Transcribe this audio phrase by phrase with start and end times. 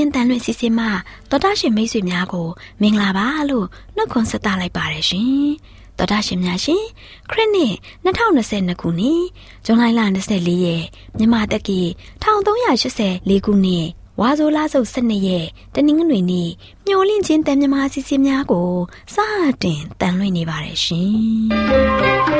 [0.00, 0.86] AWR မျော်လင့်ခြင်းတန်လွင့်စီစဉ်မှ
[1.30, 2.48] တော်တာရှင်မိတ်ဆွေများကို
[2.80, 5.48] မင်္ဂလာပါလို့နှုတ်ခွန်းဆက်သလိုက်ပါတယ်ရှင်။
[5.98, 6.84] တော်တာရှင်များရှင်
[7.30, 7.74] ခရစ်နှစ်
[8.04, 9.22] 2022ခုနှစ်
[9.64, 9.84] ဇွန်လ
[10.26, 10.84] 24ရက်
[11.18, 11.80] မြန်မာတက္ကီ
[12.22, 13.86] 1384ခုနှစ်
[14.20, 16.50] ဝါဆိုလဆုပ်12ရက်တနင်္ဂနွေနေ့
[16.86, 18.70] မျော်လင့်ခြင်းတန်မြမာစီစဉ်များကို
[19.14, 19.16] စ
[19.62, 22.38] တင်တန်လွင့်နေပါတယ်ရှင်။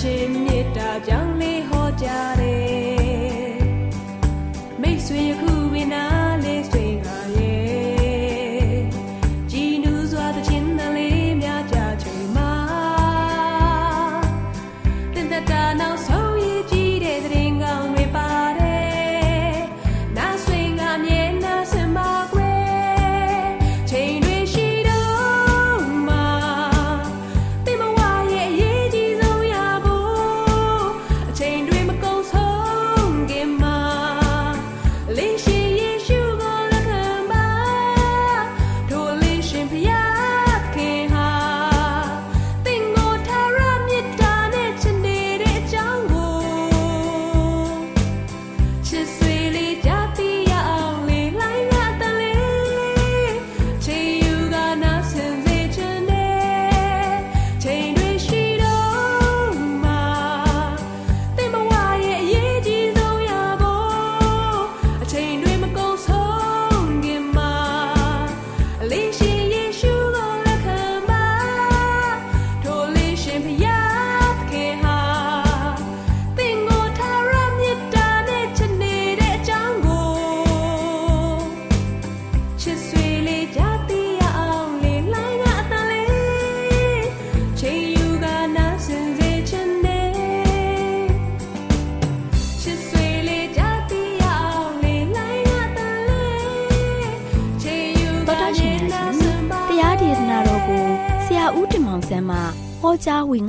[0.00, 1.27] ဟော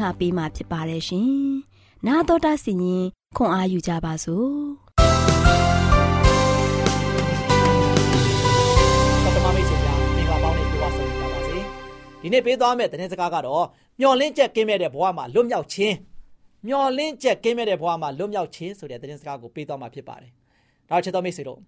[0.09, 1.29] တာပေးမှာဖြစ်ပါတယ်ရှင်။
[2.07, 3.05] နာတော်တာစီရင်
[3.37, 4.49] ခွန်အားယူကြပါစို့။
[9.23, 11.57] ပထမမိတ်ဆွေများမိဘပေါင်းနဲ့ပြောပါဆုံးပါပါစေ။
[12.21, 13.65] ဒီနေ့ပေးသွားမယ့်သတင်းစကားကတော့
[13.99, 15.95] မျော်လင့်ချက်ကင်းမဲ့တဲ့ဘဝမှာလွတ်မြောက်ခြင်း
[16.67, 20.31] မျော်လင့်ချက်ကင်းမဲ့တဲ့ဘဝမှာလွတ်မြောက်ခြင်းဆိုတဲ့သတင်းစကားကိုပေးသွားမှာဖြစ်ပါတယ်။
[20.89, 21.59] ဒါချစ်တော်မိတ်ဆွေတို့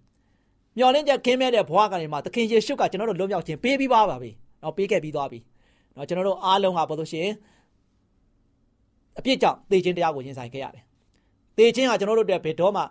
[0.78, 4.30] မျော်လင့်ချက်ခင်းမဲ့တဲ့ဘဝကနေမှာသခင်ယေရှုကကျွန်တော်တို့လွတ်မြောက်ခြင်းပေးပြီးပါပါပြီ။
[4.62, 5.38] နော်ပေးခဲ့ပြီးသွားပြီ။
[5.96, 7.34] နော်ကျွန်တော်တို့အားလုံးဟာဘာလို့ရှိရင်
[9.18, 10.84] အပြစ်ကြောင့်သေခြင်းတရားကိုရင်ဆိုင်ခဲ့ရတယ်။
[11.56, 12.82] သေခြင်းဟာကျွန်တော်တို့အတွက်ဘယ်တော့မှ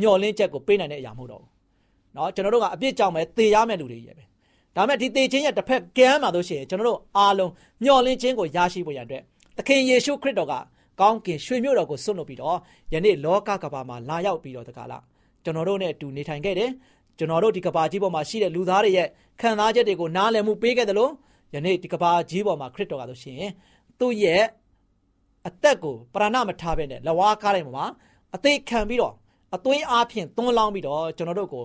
[0.00, 1.50] မျှော်လင့်ချက်ကိုပေးနိုင်တဲ့အရာမဟုတ်တော့ဘူး။
[2.16, 4.24] နော်ကျွန်တော်တို့ကအပြစ်ကြောင့်ပဲသေရမယ့်လူတွေကြီးပဲ။
[4.76, 7.50] ဒါမဲ့ဒီသေခြင်းရဲ့တစ်ဖက်ကမ်းမှာဆိုရှင်ကျွန်တော်တို့အားလုံး
[7.82, 9.22] မျှော်လင့်ခြင်းကိုရရှိဖို့ရန်အတွက်
[9.56, 10.54] သခင်ယေရှုခရစ်တော်က
[11.00, 12.58] ကောင်းကင်ရွှေမြို့တော်ကိုဆွတ်လွတ်ပြီးတော့
[12.92, 15.02] ယနေ့လောကကမ္ဘာမှာလာရောက်ပြီးတော့တကားလား
[15.44, 16.70] ကျွန်တော်တို့နဲ့အတူနေထိုင်ခဲ့တယ်။
[17.18, 19.08] ကျွန်တော်တို့ဒီကမ္ဘာကြီးပေါ်မှာရှိတဲ့လူသားတွေရဲ့
[19.40, 21.12] ခံစားချက်တွေကိုနားလည်မှုပေးခဲ့တယ်လို့
[21.54, 23.42] ယနေ့ဒီကမ္ဘာကြီးပေါ်မှာခရစ်တော်ကဆိုရှင်
[23.98, 24.42] သူ့ရဲ့
[25.48, 27.86] အသက်ကိုပရဏမထားဘဲနဲ့လဝါကားတိုင်းမှာ
[28.34, 29.14] အသေးခံပြီးတော့
[29.56, 31.64] အသွေးအားဖြင့်သွန်းလောင်းပြီးတော့ကျွန်တော်တို့ကို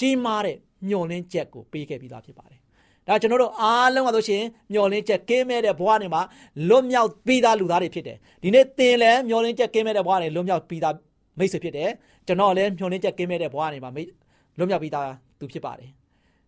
[0.00, 0.56] ကြီးမားတဲ့
[0.88, 2.60] မျောလင်းချက်ကိုပေးခဲ့ပြီးသားဖြစ်ပါတယ်။
[3.06, 6.22] ဒါကျွန်တော်တို့အားလုံးကဆိုရှင်မျောလင်းချက်ကင်းမဲ့တဲ့ဘဝနေမှာ
[6.68, 10.94] လွတ်မြောက်ပြီးသားလူသားတွေဖြစ်တယ်။ဒီနေ့သင်လည်းမျောလင်းချက်ကင်းမဲ့တဲ့ဘဝနေလွတ်မြောက်ပြီးသား
[11.38, 11.90] မိတ်ဆွေဖြစ်တယ်။
[12.26, 14.10] ကျွန်တော်လည်းမျောလင်းချက်ကင်းမဲ့တဲ့ဘဝနေမှာမိတ်
[14.58, 15.06] လွတ်မြောက်ပြီးသား
[15.40, 15.90] သူဖြစ်ပါတယ်။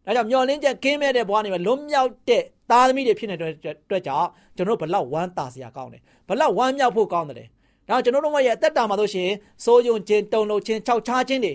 [0.07, 3.59] ဒါကြောင့်မျောလင်းချက်ကင်းမဲ့တဲ့ဘဝနေမှာလွတ်မြောက်တဲ့သားသမီးတွေဖြစ်နေတဲ့အ
[3.91, 7.49] တွက်ကြောင့်ကျွန်တော်တို့ဘလောက်ဝမ်းသာစရာကောင်းတယ်။ဘလောက်ဝမ်းမြောက်ဖို့ကောင်းတယ်။
[7.89, 9.31] ဒါကျွန်တော်တို့ရဲ့အသက်တာမှာဆိုရှင်
[9.65, 11.53] စိုးယုံခြင်းတုံလုံးခြင်းခြောက်ခြားခြင်းတွေ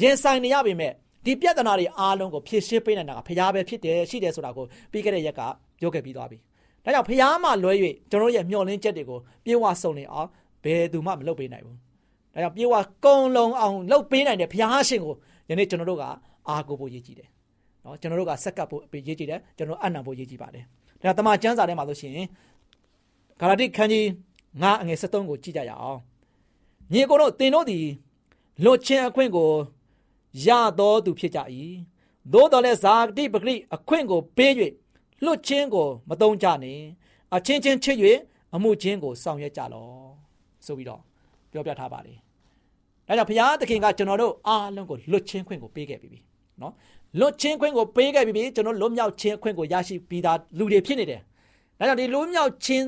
[0.00, 0.92] ရင်ဆိုင်နေရပေမဲ့
[1.24, 5.40] ဒီပြဿနာတွေအားလုံးကိုဖြေရှင်းပေးနိုင်တာကဖရားပဲဖြစ်တယ်ရှိတယ်ဆိုတာကိုပြီးခဲ့တဲ့ရက်က
[5.80, 6.38] ပြောခဲ့ပြီးသွားပြီ။
[6.84, 7.72] ဒါကြောင့်ဖရားမှလွဲ၍
[8.10, 10.28] ကျွန်တော်ရဲ့မျှော်လင့်ချက်တွေကိုပြေဝဆုံနေအောင်
[10.64, 11.76] ဘယ်သူမှမလုပ်ပေးနိုင်ဘူး။
[12.34, 12.74] ဒါကြောင့်ပြေဝ
[13.04, 15.14] ကုံလုံးအောင်လုပ်ပေးနိုင်တဲ့ဖရားရှင်ကို
[15.48, 16.04] ယနေ့ကျွန်တော်တို့က
[16.48, 17.28] အားကိုးဖို့ရည်ကြည်တယ်။
[17.88, 20.64] နော်ကျွန်တော်တို့ကစက်ကပ်ဖို့ရည်ကြည်တယ်ကျွန်တော်အနံ့ဖို့ရည်ကြည်ပါတယ်။
[21.02, 22.12] ဒါတမန်ကျမ်းစာထဲမှာဆိုရှင်
[23.40, 24.04] ဂါလာတိခန်းကြီး
[24.52, 26.00] 9အငယ်73ကိုကြည့်ကြရအောင်။
[26.92, 27.86] ညီကိုတို့တင်တို့သည်
[28.64, 29.50] လွတ်ချင်းအခွင့်ကို
[30.44, 30.48] ရ
[30.78, 31.40] တော်သူဖြစ်ကြ၏
[32.32, 34.52] သို့တော်လည်းဇာတိပဂရိအခွင့်ကိုပေး၍
[35.24, 36.82] လွတ်ချင်းကိုမတုံးကြနှင့်
[37.34, 37.96] အချင်းချင်းချစ်၍
[38.54, 40.08] အမှုချင်းကိုဆောင်ရွက်ကြလော့
[40.66, 41.02] ဆိုပြီးတော့
[41.52, 42.18] ပြောပြထားပါတယ်
[43.06, 46.10] ဒါကြောင့်ဘုရားသခင်ကကျွန်တော်တို့အားလုံးကိုလွတ်ချင်းခွင့်ကိုပေးခဲ့ပြီ
[46.60, 46.72] နော်
[47.20, 51.20] လွတ်ချင်းခွင့်ကိုပေးခဲ့ပြီကျွန်တော်လွတ်မြောက်ချင်းခွင့်ကိုရရှိပြီးသားလူတွေဖြစ်နေတယ်
[51.78, 52.86] ဒါကြောင့်ဒီလွတ်မြောက်ချင်း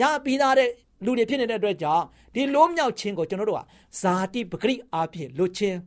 [0.00, 0.68] ရပြီးသားတဲ့
[1.04, 3.62] လူတွေဖြစ်နေတဲ့အတွက်ကြောင့်ဒီလွတ်မြောက်ချင်းကိုကျွန်တော်တို့က
[4.00, 5.78] ဇာတိပဂရိအားဖြင့်လွတ်ချင်း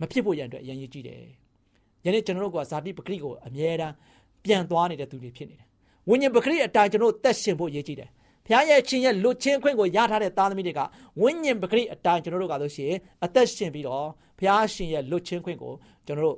[0.00, 1.20] မဖြစ်ဖို့ရန်အတွက်အရင်ရည်ကြည့်တယ်။
[2.04, 3.94] ယနေ့ကျွန်တော်တို့ကဇာတိပဂရိကိုအမြဲတမ်း
[4.44, 5.66] ပြန်သွားနေတဲ့သူတွေဖြစ်နေတယ်။
[6.08, 8.10] ဝိညာဉ်ပဂရိအတိုင်းကျွန်တော်တို့သက်ရှင်ဖို့ရည်ကြည့်တယ်။
[8.46, 10.80] ဘုရားရဲ့ချင်းရဲ့လွတ်ချင်းခွင့်ကိုရထားတဲ့သားသမီးတွေက
[11.20, 14.06] ဝိညာဉ်ပဂရိအတိုင်းကျွန်တော်တို့ကလို့ရှိရင်အသက်ရှင်ပြီးတော့
[14.38, 15.72] ဘုရားရှင်ရဲ့လွတ်ချင်းခွင့်ကို
[16.06, 16.36] ကျွန်တော်တို့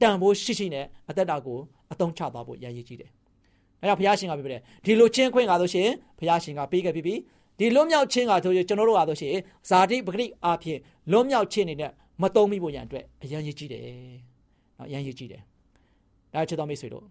[0.00, 1.58] တန်ဖိုးရှိရှိနဲ့အသက်တာကို
[1.92, 3.10] အသုံးချသွားဖို့ရည်ကြည့်တယ်။
[3.82, 7.14] အဲဒါဘုရားရှင်ကပြောတယ်ဒီလွတ်ချင်းခွင့်ကလို့ရှိရင်ဘုရားရှင်ကပေးခဲ့ပြီးပြီ
[7.58, 9.34] ဒီလွတ်မြောက်ခြင်းကဆိုရင်ကျွန်တော်တို့ကဆိုရှင်
[9.68, 10.78] ဇာတိပဂရိအားဖြင့်
[11.12, 11.90] လွတ်မြောက်ခြင်းနေနဲ့
[12.22, 13.82] မတုံးမိဖို့ရန်အတွက်အရန်ရည်ကြည့်တယ်။
[14.78, 15.42] နော်အရန်ရည်ကြည့်တယ်။
[16.32, 17.04] ဒါချစ်တော်မိတ်ဆွေတို့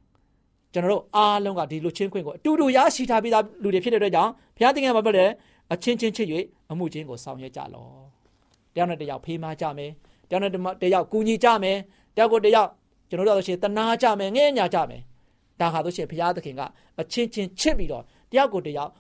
[0.74, 5.29] ကျွန်တော်တို့အားလုံးကဒီလိုချင်းခွင့်ကိုအတူတူရရှိထားပြီးသားလူတွေဖြစ်တဲ့အတွက်ကြောင့်ဘုရားသခင်ကပြောတယ်
[5.74, 6.27] အချင်းချင်းချစ်၍
[6.71, 7.91] အမှုချင်းကိုဆောင်ရွက်ကြလော့။
[8.74, 9.91] တယောက်နဲ့တယောက်ဖေးမကြမယ်။
[10.29, 10.51] တယောက်နဲ့
[10.83, 11.77] တယောက်ကူညီကြမယ်။
[12.15, 12.69] တယောက်ကိုတယောက်
[13.09, 15.01] ကျွန်တော်တို့ဆိုရှင်တနာကြမယ်ငဲ့ညာကြမယ်။
[15.59, 16.62] ဒါဟာဆိုရှင်ဘုရားသခင်က
[17.00, 18.91] အချင်းချင်းချစ်ပြီးတော့တယောက်ကိုတယောက်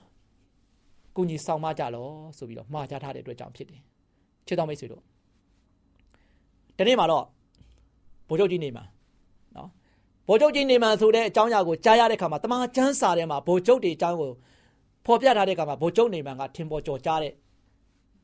[1.15, 3.81] ကူညီဆောင်မကြလော့ဆိုပြီးတော့မှားကြထားတဲ့အတွက်ကြောင့်ဖြစ်တယ်။
[4.47, 5.01] ချစ်တော်မိတ်ဆွေတို့
[6.77, 7.25] ဒီနေ့မှာတော့
[8.27, 8.83] ဗိုလ်ချုပ်ကြီးနေမှာ
[9.55, 9.69] နော်
[10.27, 14.31] ဗိုလ်ချုပ်ကြီးနေမှာဆိုတဲ့အကြောင်းအရာကိုကြားရတဲ့ခါမှာတမန်ကျမ်းစာထဲမှာဗိုလ်ချုပ်တွေအကြောင်းကို
[15.05, 17.33] ဖော်ပြထားတဲ့ခါမှာဗိုလ်ချုပ်နေမှာကထင်ပေါ်ကျော်ကြားတဲ့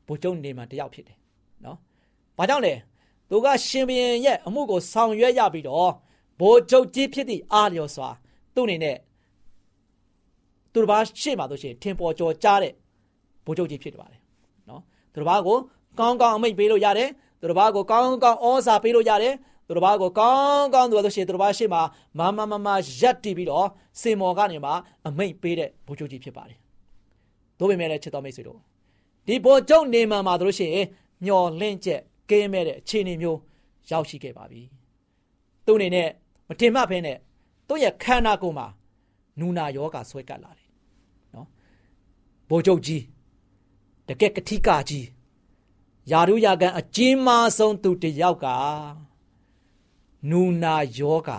[0.08, 1.16] ဗိုလ်ချုပ်နေမှာတယောက်ဖြစ်တယ်
[1.64, 1.76] နော်။
[2.38, 2.72] ဘာကြောင့်လဲ
[3.32, 5.92] သူကရှင်ဘရင်ရဲ့အမှုကိုဆောင်ရွက်ရပြီးတော့
[6.40, 8.08] ဗိုလ်ချုပ်ကြီးဖြစ်သည့်အားလျော်စွာ
[8.54, 8.96] သူ့အနေနဲ့
[10.72, 12.72] သူတစ်ပါးရှေ့မှာဆိုရှင်ထင်ပေါ်ကျော်ကြားတဲ့
[13.44, 14.20] ဗိုလ်ချုပ်ကြီးဖြစ်ပါတယ်
[14.68, 14.80] နော်။
[15.12, 15.58] သူတစ်ပါးကို
[15.98, 17.10] ကောင်းကောင်းအမိတ်ပေးလို့ရတယ်
[17.40, 19.34] သူတစ်ပါးကိုကောင်းကောင်းဩဇာပေးလို့ရတယ်
[19.66, 21.82] သူတစ်ပါးကိုကောင်းကောင်းသူဆိုရှင်သူတစ်ပါးရှေ့မှာ
[22.18, 22.68] မမမမ
[23.00, 23.66] ရက်တည်ပြီးတော့
[24.00, 24.70] စင်မော်ကနေမှ
[25.06, 26.58] အမိတ်ပေးတဲ့ဘုချုပ်ကြီးဖြစ်ပါတယ်
[27.58, 28.58] တို့ပေမဲ့လည်းချစ်တော်မိတ်ဆွေတို့
[29.26, 30.72] ဒီဘုချုပ်နေမှမှာတို့ရှင်
[31.26, 32.00] ညော်လင့်ချက်
[32.32, 33.38] ကင်းမဲ့တဲ့အခြေအနေမျိုး
[33.90, 34.62] ရောက်ရှိခဲ့ပါပြီ
[35.66, 36.08] သူ့အနေနဲ့
[36.48, 37.18] မတင်မှတ်ဖဲနဲ့
[37.68, 38.66] သူ့ရဲ့ခန္ဓာကိုယ်မှာ
[39.40, 40.68] နူနာယောဂါဆွဲကပ်လာတယ်
[41.34, 41.48] နော်
[42.48, 43.02] ဘိုးချုပ်ကြီး
[44.08, 45.06] တကက်ကတိကကြီး
[46.10, 48.46] ယာရုယာကန်အကျဉ်းမဆုံးသူတယောက်က
[50.30, 51.30] နူနာယောဂ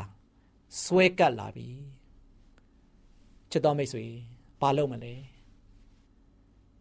[0.81, 1.67] ဆွဲကပ်လာပြီ
[3.49, 4.05] ချစ်တော်မိတ်ဆွေ
[4.59, 5.13] ဘာလုပ်မလဲ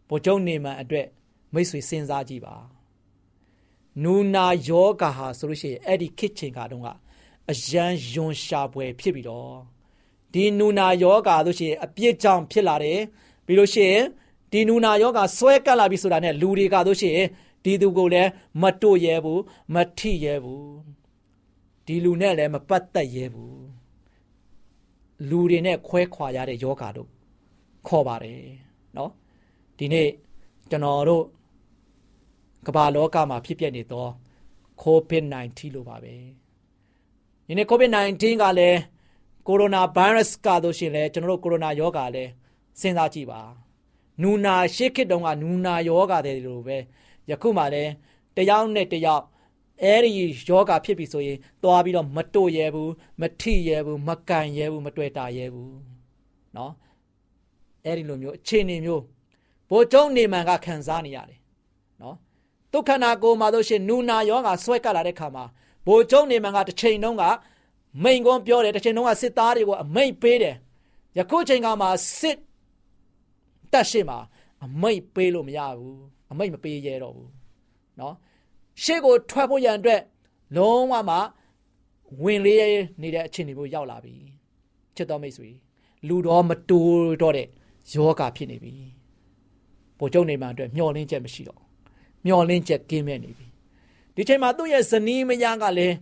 [0.07, 1.07] ဘုံကျုံနေမှအတွက်
[1.53, 2.55] မိတ်ဆွေစဉ်းစားကြည့်ပါ
[4.04, 6.88] နူနာယောဂဟာဆိုလို့ရှိရင်အဲ့ဒီခစ်ချင်ကတုန်းက
[7.50, 9.52] အယံယွန်ရှာပွဲဖြစ်ပြီးတော့
[10.32, 13.00] ဒီနူနာယောဂါဆိုရှင်အပြစ်ကြောင့်ဖြစ်လာတယ်
[13.46, 14.02] ပြီးလို့ရှိရင်
[14.52, 17.18] ဒီနူနာယောဂါဆွဲကပ်လာပြီဆိုတာနဲ့လူတွေကဆိုရှင်
[17.64, 18.30] ဒီသူကိုလည်း
[18.62, 19.40] မတို့ရဲဘူး
[19.74, 20.68] မထိရဲဘူး
[21.86, 23.62] ဒီလူနဲ့လည်းမပတ်သက်ရဲဘူး
[25.28, 27.08] လူတွေနဲ့ခွဲခွာရတဲ့ယောဂါတို့
[27.86, 28.42] ခေါ်ပါတယ်
[28.94, 29.10] เนาะ
[29.78, 30.08] ဒီနေ့
[30.70, 31.24] ကျွန်တော်တို့
[32.66, 34.06] ကမ္ဘာလောကမှာဖြစ်ပျက်နေသော
[34.82, 36.14] COVID-19 လို့ပါပဲ
[37.46, 38.78] ဒီနေ့ COVID-19 ကလည်း
[39.46, 42.24] ကိုရိုနာဗိုင်းရပ်စ်ကတို့ရှင်လဲကျွန်တော်တို့ကိုရိုနာယောဂါလဲ
[42.80, 43.40] စဉ်းစားကြည့်ပါ
[44.22, 46.76] နူနာရှေ့ခေတ်တုန်းကနူနာယောဂါတွေလိုပဲ
[47.30, 47.92] ယခုမှလည်း
[48.36, 49.24] တယောက်နဲ့တယောက်
[49.82, 50.10] အဲ့ဒီ
[50.48, 55.76] ယောဂါဖြစ်ပြီဆိုရင်သွားပြီးတော့မတို့ရဲဘူးမထိရဲဘူးမကန်ရဲဘူးမတွေ့တာရဲဘူး
[56.54, 56.70] เนาะ
[57.84, 59.02] အဲ့ဒီလိုမျိုးအခြေအနေမျိုး
[59.68, 61.41] ဘိုးကျုံနေမှန်ကခံစားနေရတယ်เนาะ
[62.72, 65.44] ဒုက္ခနာကိုမှာလို့ရှိရင်နူနာယောဂါဆွဲကပ်လာတဲ့ခါမှာ
[65.86, 67.24] ဘိုးကျုံနေမှန်ကတစ်ချိန်တုန်းက
[68.02, 70.56] မိန်ကွန်းပြောတယ်တစ်ချိန်တုန်းကစစ်သားတွေကိုအမိတ်ပေးတယ်
[71.18, 71.86] ယခုချိန်ကမှ
[72.18, 72.38] စစ်
[73.72, 74.18] တက်ရှိမှာ
[74.64, 76.00] အမိတ်ပေးလို့မရဘူး
[76.32, 77.30] အမိတ်မပေးရတော့ဘူး
[77.98, 78.14] เนาะ
[78.82, 80.00] ရှေ့ကိုထွက်ဖို့ရန်အတွက်
[80.56, 81.16] လုံးဝမှ
[82.22, 82.60] ဝင်လေး
[83.02, 84.14] နေတဲ့အခြေအနေမျိုးရောက်လာပြီ
[84.96, 85.50] ချစ်တော်မိတ်ဆွေ
[86.08, 86.78] လူတော်မတူ
[87.22, 87.46] တော့တဲ့
[87.92, 88.74] ယောဂဖြစ်နေပြီ
[89.98, 91.60] ဘိုလ်ချုပ်နေမှအတွက်မျောလင်းချက်မရှိတော့
[92.25, 93.47] မျောလင်းချက်ကင်းမဲ့နေပြီ
[94.15, 95.95] ဒီချိန်မှာသူ့ရဲ့ဇနီးမယားကလည်း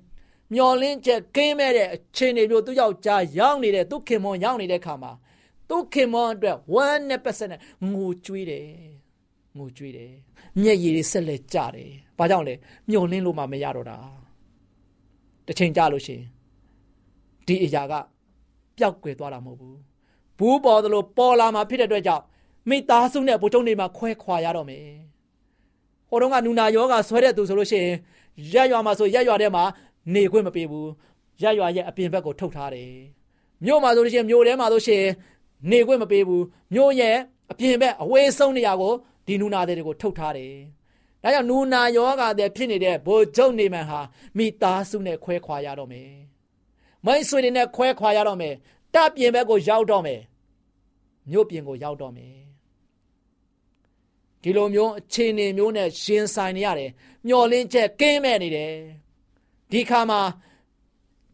[0.53, 5.11] မျောလင်းချက်ကင်းမဲ့တဲ့အခြေအနေမျိုးသူ့ယောက်ျားရောက်နေတဲ့သူ့ခင်မွန်ရောက်နေတဲ့ခါမှာ
[5.69, 7.59] သူ့ခင်မွန်အတွက်100%နဲ့
[7.93, 8.67] ငိုကြွေးတယ်
[9.57, 10.11] ငိုကြွေးတယ်
[10.61, 12.53] မျက်ရည်တွေဆက်လက်ကျတယ်ဘာကြောင့်လဲ
[12.89, 13.97] မျောလင်းလို့မှမရတော့တာ
[15.47, 16.25] တစ်ချိန်ကြာလို့ရှိရင်
[17.47, 17.93] ဒီအရာက
[18.77, 19.77] ပျောက်ကွယ်သွားတာမဟုတ်ဘူး
[20.37, 22.23] ဘူးပေါ်သလိုပေါ်လာမှာဖြစ်တဲ့အတွက်ကြောင့်
[22.69, 24.83] မိသားစုနဲ့ဘုံတုံတွေမှာခွဲခွာရတော့မယ်
[26.11, 27.95] ဟိုတုန်းကနူနာယောဂဆွဲတဲ့သူဆိုလို့ရှိရင်
[28.53, 29.63] ရက်ရွာမှာဆိုရက်ရွာထဲမှာ
[30.13, 30.89] နေခွင့်မပေးဘူး
[31.41, 32.91] ရက်ရွာရဲ့အပြင်ဘက်ကိုထုတ်ထားတယ်
[33.65, 35.03] မြို့မှာဆိုလို့ရှိရင်မြို့ထဲမှာဆိုရှင်
[35.71, 37.15] နေခွင့်မပေးဘူးမြို့ရဲ့
[37.51, 38.93] အပြင်ဘက်အဝေးဆုံးနေရာကို
[39.27, 40.53] ဒီနူနာတွေကိုထုတ်ထားတယ်
[41.23, 43.99] ဒါကြောင့်နူနာယောဂတဲ့ဖြစ်နေတဲ့ဘိုလ်ချုပ်နေမှန်ဟာ
[44.37, 46.11] မိသားစုနဲ့ခွဲခွာရတော့မယ်
[47.05, 48.53] မိတ်ဆွေတွေနဲ့ခွဲခွာရတော့မယ်
[48.95, 50.21] တပြင်ဘက်ကိုရောက်တော့မယ်
[51.29, 52.50] မြို့ပြင်ကိုရောက်တော့မယ်
[54.43, 56.91] ဒီလိုမျိုးအခြေအနေမျိုးနဲ့ရှင်ဆိုင်နေရတယ်
[57.27, 58.71] မျောလင်းချက်ကင်းမဲ့နေတယ်
[59.71, 60.21] ဒီခါမှာ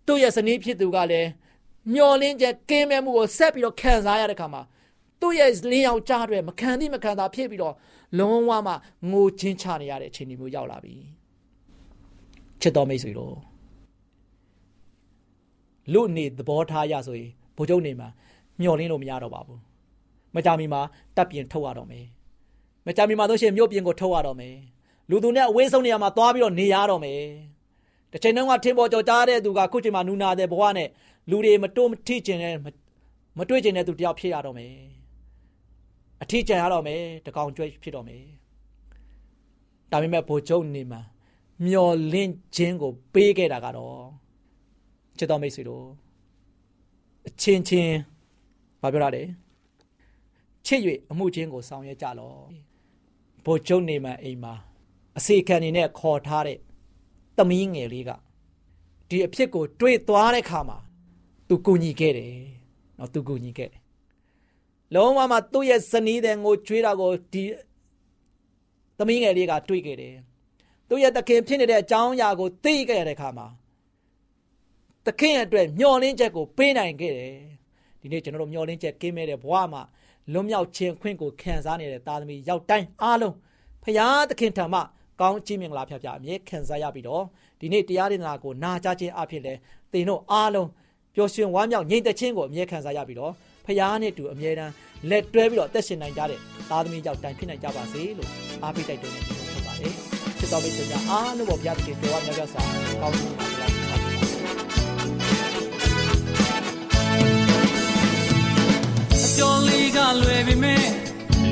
[0.05, 1.29] သူ့ရဲ့ဇနီးဖြစ်သူကလည်း
[1.93, 4.61] မျောလင်းချက်ကင်းမဲ့မှုကိုဆက်ပြီးတော့ခံစားရတဲ့ခါမှာ
[5.21, 7.75] သူ့ရဲ့လင်းယောက်ကြားတွေမခံသည့်မခံသာဖြစ်ပြီးတော့
[8.19, 8.73] လုံးဝမှ
[9.11, 10.95] ငိုချင်းချနေရတဲ့အခြေအနေမျိုးရောက်လာပြီ
[12.61, 13.35] ချစ်တော်မိတ်ဆွေတို့
[15.93, 18.09] လူနေသဘောထားရဆိုရင်ဘိုးကျုံနေမှာ
[18.61, 19.59] မျောလင်းလို့မရတော့ပါဘူး
[20.35, 20.81] မကြမီမှာ
[21.15, 22.05] တပ်ပြင်ထုတ်ရတော့မယ်
[22.88, 24.56] မကြမီမှာဆိုရှင်မြို့ပြင်ကိုထုတ်ရတော့မယ်
[25.10, 27.22] လူသူနဲ့အဝေးဆုံးနေရာမှာသွားပြီးတော့နေရတော့မယ်
[28.12, 30.89] တစ်ချိန်တုန်းကထင်းပေါ်ကြော်ကြားတဲ့သူကခုချိန်မှာနူနာတဲ့ဘဝနဲ့
[31.29, 32.56] လူတွေမတိုးမထိကျင်တဲ့
[33.38, 34.74] မတွေ့ကျင်တဲ့သူတယောက်ဖြစ်ရတော့မယ်
[36.22, 38.24] အထီးကျန်ရတော့မယ်တကောင်ကျွဲဖြစ်တော့မယ်
[39.91, 41.01] ဒါပေမဲ့ဘိုလ်ချုပ်နေမှာ
[41.65, 44.00] မျောလင့်ခြင်းကို ပေးခဲ့တာကတော့
[45.17, 45.86] ချစ်တော်မိတ်ဆွေတို့
[47.27, 47.96] အချင်းချင်း
[48.82, 49.24] ဘာပြောရလဲ
[50.65, 52.39] ချစ်၍အမှုချင်းကိုဆောင်ရွက်ကြလော့
[53.48, 54.54] ဘိုလ်ချုပ်နေမှာအိမ်မှာ
[55.18, 56.58] အစီခံနေနဲ့ခေါ်ထားတဲ့
[57.38, 58.12] သမီးငယ်လေးက
[59.10, 60.77] ဒီအဖြစ်ကို တွေးသွားတဲ့ခါမှာ
[61.48, 62.34] သူကူညီခဲ့တယ်
[62.98, 63.82] နော်သူကူညီခဲ့တယ်
[64.96, 67.44] လုံးဝမှသူ့ရဲ့ဇနီးတဲ့ငိုကြွေးတာကိုဒီ
[68.98, 70.16] သမီးငယ်လေးကတွေးခဲ့တယ်
[70.89, 73.48] သူ့ရဲ့တခင်ဖြစ်နေတဲ့အကြောင်းအရာကိုသိခဲ့ရတဲ့ခါမှာ
[75.06, 77.36] တခင်အတွက်မျောလင်းချက်ကိုပေးနိုင်ခဲ့တယ်
[78.01, 79.84] ဒီနေ့ကျွန်တော်တို့မျောလင်းချက်ကင်းမဲ့တဲ့ဘဝမှာ
[80.34, 83.34] လွတ်မြောက်ခြင်းခွင့်ကိုခံစားနေတဲ့သားသမီးရောက်တိုင်းအားလုံး
[83.84, 84.79] ဖရာသခင်ထံမှ
[85.22, 87.24] ကောင်းချီးမင်္ဂလာဖျားဖျားအမြဲခံစားရပြီးတော့
[87.60, 89.53] ဒီနေ့တရားဒေသနာကိုနာကြားခြင်းအဖြစ်လဲ
[89.91, 90.69] သင်တို့အားလုံး
[91.15, 93.34] ပျော်ရွှင်ဝမ်းမြောက်ငြိမ်သက်ခြင်းကိုအမြဲခံစားရပြီးတော့
[93.65, 94.74] ဖရာနဲ့တူအမြဲတမ်း
[95.10, 98.29] လက်တွဲပြီးတော့အသက်ရှင်နိုင်ကြတဲ့သားသမီးကြောင့်တိုင်ဖြစ်နိုင်ကြပါစေလို့
[98.63, 99.93] အားပေးတိုက်တွန်းနေဖြစ်ပါတယ်
[100.39, 102.62] ချစ်တော်မိတ်ဆွေများအားလုံးပေါ်ဘုရားသခင်ပြောရများစွာ
[103.01, 103.66] ကောင်းချီးပါပါကျော်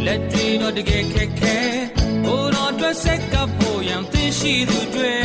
[0.05, 1.57] လက်တွေတော့တကယ်ခက်ခဲ
[2.24, 5.15] ဘိုးတော်အတွက်ဆက်ကပ်ဖို့ရန်သိရှိသူတွေ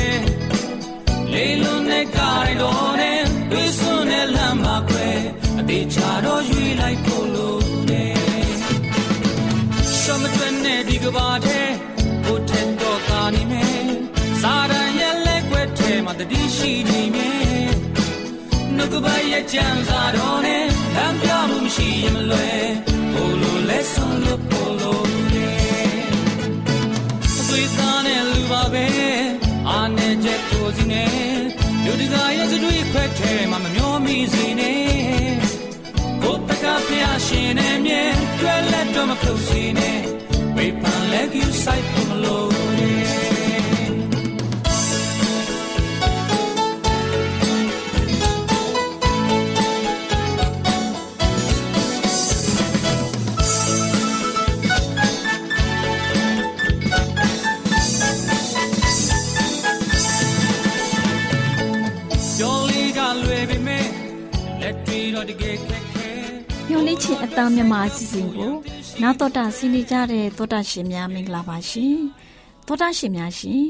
[1.33, 3.21] လေးလုံးနဲ့ကားတော်နဲ့
[3.51, 5.09] ဝိစွန်းနဲ့လမ်းမှာခွဲ
[5.61, 8.05] အသေးချာတော့ရွေးလိုက်ဖို့လို့နေ
[10.01, 11.71] ရှမတွင်နဲ့ဒီကဘာတဲ့
[12.25, 13.85] ကိုထက်တော့ကာနေမယ်
[14.43, 17.71] စာရန်ရဲ့လက်ွက်ထဲမှာတတိရှိနေမယ်
[18.77, 25.51] နှုတ်ကပရဲ့ကြံစားတော်နဲ့လမ်းပြမှုမရှိရင်မလွယ် ဘို့လို့လဲဆုံးလို့ဘို့လို့နေ
[27.39, 28.87] အသွေးသားနဲ့လူပါပဲ
[29.69, 31.11] အာနဲ့ချက်ကိုစီနဲ့
[31.85, 34.81] လူတကာရဲ့စတွေ့ခွက်ထဲမှာမမျောမိစေနဲ့
[36.23, 38.03] ကိုတကဖျားရှင်နဲ့မြဲ
[38.41, 39.41] တွဲလက်တော့မဖြုတ်
[67.41, 68.53] သားမြမအစီအစဉ်ကို
[69.03, 71.97] နာတော်တာဆင်းနေကြတဲ့သောတာရှင်များမင်္ဂလာပါရှင်
[72.67, 73.65] သောတာရှင်များရှင်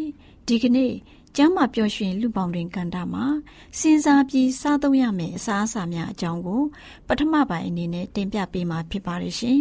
[0.46, 0.92] ဒီကနေ့
[1.36, 3.24] ကျမ်းမာပျော်ရွှင်လူပေါင်းတွင်ကန္တာမှာ
[3.78, 6.62] စဉ်းစားပြီးစားသုံးရမယ့်အစားအစာများအကြောင်းကို
[7.06, 9.60] ပထမပိုင်းအနေနဲ့တင်ပြပေးမှာဖြစ်ပါရရှင်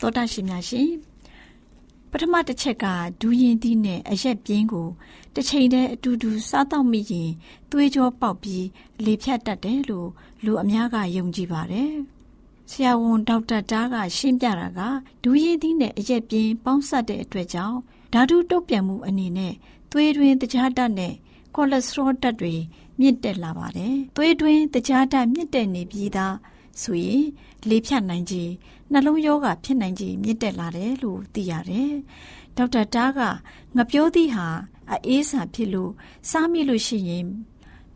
[0.00, 0.90] သောတာရှင်များရှင်
[2.10, 2.86] ပထမတစ်ချက်က
[3.20, 4.88] ဒူးရင်သီးနဲ့အရက်ပြင်းကို
[5.34, 7.30] တစ်ချိန်တည်းအတူတူစားတော့မိရင်
[7.70, 8.66] သွေးကြောပေါက်ပြီး
[9.04, 10.08] လေဖြတ်တတ်တယ်လို့
[10.44, 11.94] လူအများကယုံကြည်ပါတယ်။
[12.72, 14.80] ဆရာဝန်ဒေါက်တာတားကရှင်းပြတာက
[15.22, 17.78] ဒူးရင်သီးနဲ့အရက်ပြင်းပေါင်းစပ်တဲ့အတွက်ကြောင့်
[18.12, 19.54] ဓာတုတုတ်ပြန်မှုအနေနဲ့
[19.90, 21.14] သွေးတွင်းတခြားဓာတ်နဲ့
[21.54, 22.54] ကိုလက်စထရောဓာတ်တွေ
[23.00, 26.34] မြင့်တက်လာပါတယ်။သွေးတွင်းတခြားဓာတ်မြင့်တက်နေပြီးသား
[26.82, 27.24] ဆိုရင်
[27.68, 28.52] လေဖြတ်နိုင်ခြင်း
[28.92, 31.92] နှလုံးရောဂါဖြစ်နိုင်ခြင်းမြင့်တက်လာတယ်လို့သိရတယ်။
[32.56, 33.20] ဒေါက်တာတားက
[33.76, 34.46] ငပြောသည့်ဟာ
[35.06, 35.92] အေးစာဖြစ်လို့
[36.30, 37.26] စားမိလို့ရှိရင်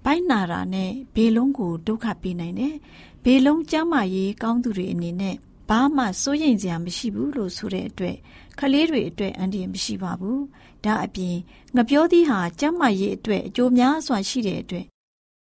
[0.05, 2.75] ဘိုက်နာတာနဲ့ဘေလုံးကိုဒုက္ခပေးနိုင်တယ်။
[3.29, 5.37] ဘေလုံးကျမ်းမာရေးကောင်းသူတွေအနေနဲ့
[5.69, 8.17] ဘာမှစိုးရိမ်စရာမရှိဘူးလို့ဆိုတဲ့အတွက်
[8.59, 10.39] ခလေးတွေအတွက်အန္တရာယ်မရှိပါဘူး။
[10.85, 11.37] ဒါအပြင်
[11.77, 14.85] ငပြောသီးဟာကျန်းမာရေးအတွက်အကျိုးများစွာရှိတဲ့အတွက်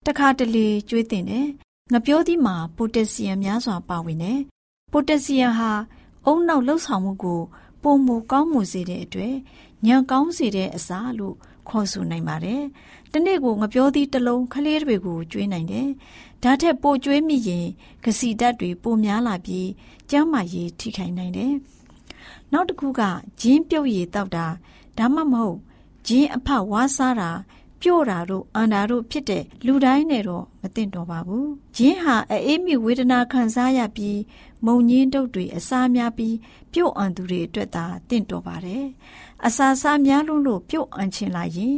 [0.07, 1.47] တခါတလေကျွေးတင်တယ်။
[1.93, 4.39] ငပြောသီးမှာပိုတက်ဆီယမ်များစွာပါဝင်တယ်။
[4.93, 5.71] ပိုတက်ဆီယမ်ဟာ
[6.27, 7.41] အုံနောက်လှုပ်ဆောင်မှုကို
[7.83, 9.35] ပုံမူကောင်းမှုစေတဲ့အတွက်
[9.87, 11.37] ညံကောင်းစေတဲ့အစာလို့
[11.69, 12.63] ခေါ်ဆိုနိုင်ပါတယ်။
[13.13, 15.89] တနေ့ကိုငပြောသီးတစ်လုံးခလေးတွေကိုကျွေးနိုင်တယ်။
[16.43, 17.67] ဒါထက်ပိုကျွေးမိရင်
[18.05, 19.69] ကစီဓာတ်တွေပိုများလာပြီး
[20.11, 21.53] ကျန်းမာရေးထိခိုက်နိုင်တယ်။
[22.53, 23.03] နောက်တစ်ခုက
[23.41, 24.47] ဂျင်းပြုတ်ရည်တောက်တာ
[24.99, 25.57] ဒါမှမဟုတ်
[26.07, 27.31] ဂျင်းအဖဝါးစားတာ
[27.81, 34.19] ပြို့တာတို့အန္တာတို့ဖြစ်တဲ့လူတိုင်းနဲ့တော့မသင့်တော်ပါဘူး။ဂျင်းဟာအေးမိဝေဒနာခံစားရပြီး
[34.67, 36.37] မုံညင်းတုပ်တွေအစားများပြီး
[36.73, 38.85] ပြုတ်အံသူတွေအတွက်သာတင့်တော်ပါတယ်။
[39.47, 41.77] အစာစားများလို့လို့ပြုတ်အံချင်လာရင်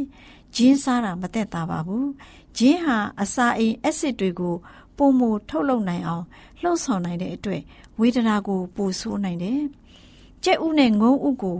[0.55, 2.05] ဂျင်းစားတာမသက်သာပါဘူး။
[2.57, 4.55] ဂျင်းဟာအစာအိမ်အက်ဆစ်တွေကို
[4.97, 6.25] ပုံမထုတ်လုပ်နိုင်အောင်
[6.61, 7.61] လှုပ်ဆောင်နိုင်တဲ့အတွက်
[7.99, 9.61] ဝေဒနာကိုပိုဆိုးနိုင်တယ်။
[10.43, 11.59] ကြက်ဥနဲ့ငုံဥကို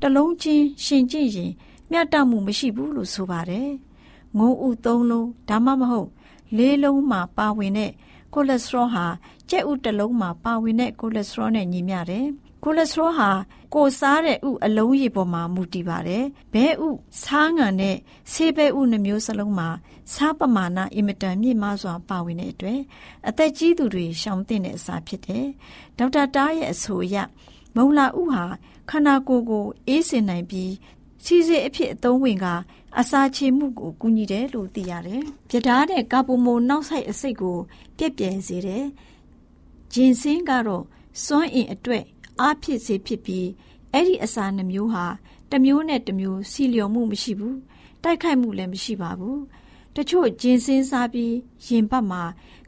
[0.00, 1.52] တလုံးချင်းရှင်ကြည့်ရင်
[1.90, 3.68] မျှတမှုမရှိဘူးလို့ဆိုပါတယ်။
[4.38, 6.08] ငုံဥ၃လုံးဒါမှမဟုတ်
[6.56, 7.92] လေးလုံးမှာပါဝင်တဲ့
[8.34, 9.06] ကိုလက်စထရောဟာ
[9.50, 12.26] ကြက်ဥတစ်လုံးမှာပါဝင်တဲ့ကိုလက်စထရောနဲ့ညီမျှတယ်။
[12.68, 13.30] ကိုလက်စထရောဟာ
[13.74, 16.24] ကိုစားတဲ့ဥအလုံးရေပေါ်မှာမူတည်ပါတယ်။
[16.54, 16.88] ဘဲဥ
[17.22, 17.96] စားငံနဲ့
[18.32, 19.68] ဆေးဘဲဥနှမျိုးစလုံးမှာ
[20.14, 22.80] စားပမာဏအင်မတန်မြင့်မားစွာပါဝင်တဲ့အတွက်
[23.28, 25.46] အသက်ကြီးသူတွေရှောင်သင့်တဲ့အစာဖြစ်တယ်။
[25.98, 27.16] ဒေါက်တာတားရဲ့အဆိုအရ
[27.76, 28.44] မုံလာဥဟာ
[28.90, 30.72] ခန္ဓာကိုယ်ကိုအေးစင်နိုင်ပြီး
[31.24, 32.46] စီစစ်အဖြစ်အသုံးဝင်က
[32.98, 37.58] အစာချေမှုကိုကူညီတယ်လို့သိရတယ်။ပြဒါတဲ့ကာပိုမိုနောက်ဆိုင်အစိတ်ကို
[37.96, 38.84] ပြက်ပြယ်စေတယ်။
[39.92, 40.84] ဂျင်စင်းကတော့
[41.24, 42.04] စွမ်းအင်အတွက်
[42.40, 43.46] အားဖြစ်စေဖြစ်ပြီး
[43.92, 45.04] အဲ့ဒီအစာနှမျိုးဟာ
[45.50, 47.54] တစ်မျိုးနဲ့တစ်မျိုးစီလျော်မှုမရှိဘူး။
[48.02, 49.38] တိုက်ခိုက်မှုလည်းမရှိပါဘူး။
[49.96, 51.34] တချို့ဂျင်စင်းစားပြီး
[51.66, 52.22] ရင်ပတ်မှာ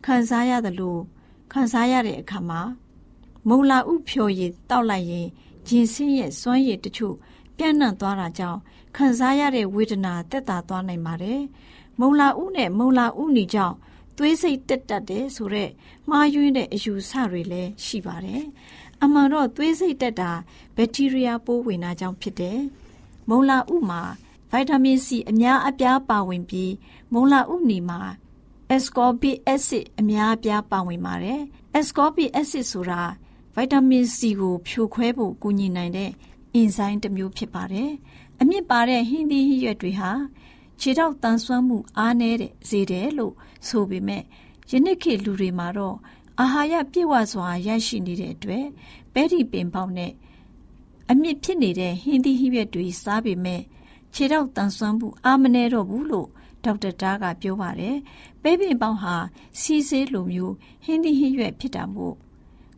[0.05, 1.01] ခံစားရတယ်လို့
[1.53, 2.61] ခံစားရတဲ့အခါမှာ
[3.49, 5.29] မုံလာဥဖြော်ရည်တောက်လိုက်ရင်
[5.69, 7.15] ဂျင်စင်းရဲ့စွမ်းရည်တချို့
[7.57, 8.61] ပြန့်နှံ့သွားတာကြောင့်
[8.97, 11.41] ခံစားရတဲ့ဝေဒနာတက်တာသွားနိုင်ပါတယ်။
[12.01, 13.77] မုံလာဥနဲ့မုံလာဥနီကြောင့်
[14.19, 15.73] သွေးစိတ်တက်တက်တယ်ဆိုတော့
[16.11, 18.43] မှားယွင်းတဲ့အယူဆတွေလည်းရှိပါတယ်။
[19.03, 20.33] အမှန်တော့သွေးစိတ်တက်တာ
[20.77, 22.59] ဘက်တီးရီးယားပိုးဝင်တာကြောင့်ဖြစ်တယ်။
[23.29, 24.03] မုံလာဥမှာ
[24.51, 26.73] ဗိုက်တာမင်စီအများအပြားပါဝင်ပြီး
[27.13, 28.01] မုံလာဥနီမှာ
[28.75, 31.41] ascorbic acid အများအပြားပါဝင်ပါတယ်
[31.79, 33.03] ascorbic acid ဆိုတာ
[33.55, 36.11] ဗိုက်တာမင်စီကိုဖြိုခွဲဖို့ကူညီနိုင်တဲ့
[36.55, 37.91] အင်ဇိုင်းတစ်မျိုးဖြစ်ပါတယ်
[38.41, 40.11] အမြင့်ပါတဲ့ဟင်းသီးဟင်းရွက်တွေဟာ
[40.81, 43.35] ခြေထောက်တန်ဆွမ်းမှုအားနည်းတဲ့စေတယ်လို့
[43.67, 44.23] ဆိုပေမဲ့
[44.71, 45.97] ယနေ့ခေတ်လူတွေမှာတော့
[46.41, 48.65] အာဟာရပြည့်ဝစွာရရှိနေတဲ့အတွက်
[49.15, 50.13] ပဲဒီပင်ပေါက်နဲ့
[51.11, 53.63] အမြင့်ဖြစ်နေတဲ့ဟင်းသီးဟင်းရွက်တွေစားပေမဲ့
[54.15, 56.29] ခြေထောက်တန်ဆွမ်းမှုအားမနည်းတော့ဘူးလို့
[56.65, 57.97] ဒေါက်တာတားကပြောပါတယ်။
[58.43, 59.15] ပဲပင်ပေါက်ဟာ
[59.61, 62.15] စီးဆေးလိုမျိုးဟင်းသီးဟင်းရွက်ဖြစ်တာမို့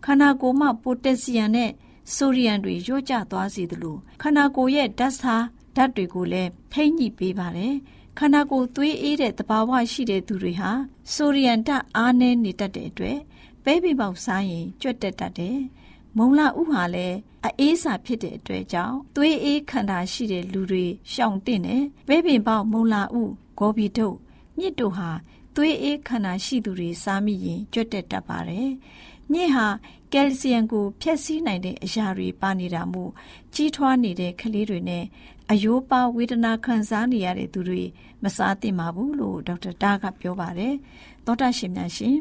[0.05, 1.71] ခန္ဓာကိုယ်မှာပိုတက်ဆီယမ်နဲ့
[2.15, 5.45] ဆိုဒီယမ်တွေလျော့ကျသွားစေသလိုခန္ဓာကိုယ်ရဲ့ဓာတ်စား
[5.77, 7.75] ဓာတ်တွေကိုလည်းထိမ့်ညှိပေးပါတယ်။
[8.19, 10.71] ခန္ဓာကိုယ်သွေးအေးတဲ့သဘာဝရှိတဲ့သူတွေဟာ
[11.13, 13.19] ဆိုဒီယမ်ဓာတ်အားနည်းနေတတ်တဲ့အတွက်
[13.65, 15.59] ပဲပင်ပေါက်စားရင်ကြွက်တက်တတ်တယ်။
[16.17, 17.17] မုံလာဥဟာလည်း
[17.61, 23.23] အေးစာဖြစ်တဲ့အတွက်ကြောင့်သွေးအေးခန္ဓာရှိတဲ့လူတွေရှောင်တင်တယ်။ပဲပင်ပေါက်မုံလာဥ
[23.59, 24.17] ဂောဘီတို့
[24.59, 25.11] မြစ်တို့ဟာ
[25.57, 28.69] သွေးအေးခန္ဓာရှိသူတွေစားမိရင်ကြွက်တက်တတ်ပါတယ်။
[29.33, 29.67] မြစ်ဟာ
[30.13, 33.11] ကယ်လ်ဆီယမ်ကိုဖျက်ဆီးနိုင်တဲ့အရာတွေပါနေတာမို့
[33.55, 35.05] ကြီးထွားနေတဲ့ကလေးတွေနဲ့
[35.51, 37.83] အယိုးပါဝေဒနာခံစားနေရတဲ့သူတွေ
[38.23, 40.75] မစားသင့်ပါဘူးလို့ဒေါက်တာတာကပြောပါတယ်။
[41.27, 42.19] သောတာရှင်များရှင်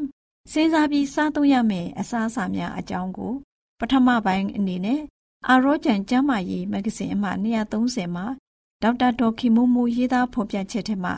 [0.52, 3.34] စဉ်းစားပြီးစားသုံးရမယ့်အစားအစာများအကြောင်းကို
[3.78, 5.00] ပထမပိုင်းအနေနဲ့
[5.48, 7.30] အာရောကျန်ကျမ်းမာရေးမဂ္ဂဇင်းအမှ
[7.70, 8.26] 230မှာ
[8.82, 11.14] ဒေါက်တာဒေါ်ခင်မိုးမိုးရေးသားဖော်ပြချက်ထဲမှာ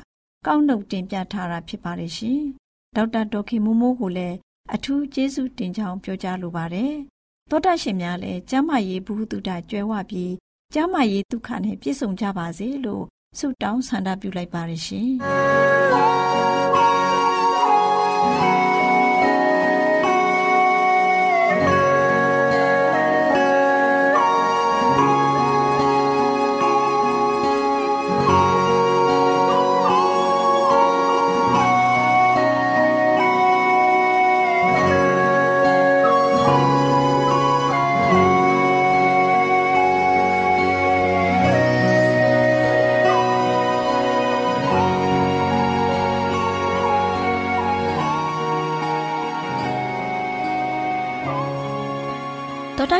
[0.46, 2.40] ကောက်နှုတ်တင်ပြထားတာဖြစ်ပါတယ်ရှင်။
[2.96, 4.36] ဒေါက်တာဒေါ်ခင်မိုးမိုးကိုလည်း
[4.74, 6.92] အထူးကျေးဇူးတင်ကြောင်းပြောကြားလိုပါတယ်။
[7.50, 10.32] သောတာရှင်များလည်းကျမ်းမာရေးဘုဟုတုတကြွယ်ဝပြီး
[10.74, 13.04] ကျမ်းမာရေးဒုက္ခနဲ့ပြည့်စုံကြပါစေလို့
[13.38, 15.08] ဆုတောင်းဆန္ဒပြုလိုက်ပါတယ်ရှင်။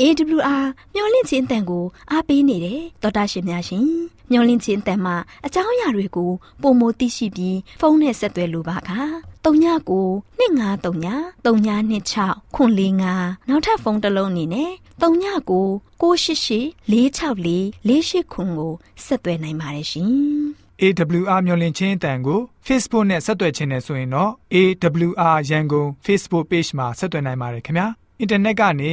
[0.00, 3.86] AWR မျော်လင့်ခြင်းအတန်ကိုအားပေးနေတယ်တော်တာရှင်များရှင်
[4.30, 6.30] မျော်လင့်ခြင်းအတန်မှာအကြောင်းအရာတွေကို
[6.62, 8.90] ပုံမသိရှိပြီးဖုန်းနဲ့ဆက်သွယ်လိုပါက
[9.44, 9.46] 39
[10.38, 14.70] 2939 3926ခွန်45နောက်ထပ်ဖုန်းတစ်လုံးအနေနဲ့
[15.02, 15.52] 39
[16.00, 17.54] 688 464
[17.88, 18.72] 48ခွန်ကို
[19.04, 20.10] ဆက်သွယ်နိုင်ပါတယ်ရှင်
[20.80, 27.88] AWR မျော်လင့်ခြင်းအတန်ကို Facebook နဲ့ဆက်သွယ်ခြင်းနဲ့ဆိုရင်တော့ AWR ရန်ကုန် Facebook Page မှာဆက်သွယ်နိုင်ပါတယ်ခင်ဗျာ
[28.20, 28.92] အင်တာနက်ကနေ